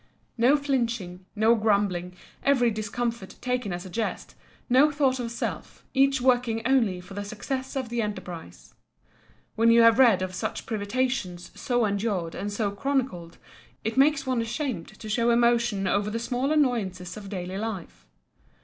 [0.35, 4.33] No flinching, no grumbling, every discomfort taken as a jest,
[4.67, 8.73] no thought of self, each working only for the success of the enterprise.
[9.55, 13.37] When you have read of such privations so endured and so chronicled,
[13.83, 18.07] it makes one ashamed to show emotion over the small annoyances of daily life.